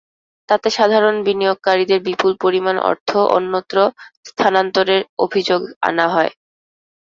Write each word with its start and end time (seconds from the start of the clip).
তাতে 0.49 0.67
সাধারণ 0.69 1.15
বিনিয়োগকারীদের 1.27 1.99
বিপুল 2.07 2.31
পরিমাণ 2.43 2.75
অর্থ 2.89 3.09
অন্যত্র 3.35 3.77
স্থানান্তরের 4.27 5.01
অভিযোগ 5.25 5.59
আনা 5.81 6.05
হয়। 6.07 6.31